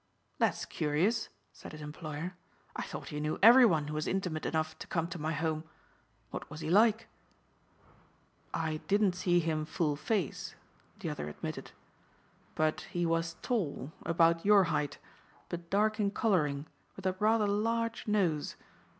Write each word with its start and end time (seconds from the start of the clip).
"That's 0.39 0.65
curious," 0.65 1.29
said 1.53 1.73
his 1.73 1.81
employer. 1.83 2.33
"I 2.75 2.81
thought 2.81 3.11
you 3.11 3.21
knew 3.21 3.37
every 3.43 3.67
one 3.67 3.87
who 3.87 3.93
was 3.93 4.07
intimate 4.07 4.47
enough 4.47 4.75
to 4.79 4.87
come 4.87 5.07
to 5.09 5.19
my 5.19 5.31
home. 5.31 5.63
What 6.31 6.49
was 6.49 6.61
he 6.61 6.71
like?" 6.71 7.07
"I 8.51 8.77
didn't 8.87 9.13
see 9.13 9.39
him 9.39 9.63
full 9.63 9.95
face," 9.95 10.55
the 11.01 11.11
other 11.11 11.29
admitted, 11.29 11.69
"but 12.55 12.81
he 12.89 13.05
was 13.05 13.35
tall, 13.43 13.91
about 14.03 14.43
your 14.43 14.63
height, 14.73 14.97
but 15.49 15.69
dark 15.69 15.99
in 15.99 16.09
coloring 16.09 16.65
with 16.95 17.05
a 17.05 17.13
rather 17.19 17.45
large 17.45 18.07
nose. 18.07 18.55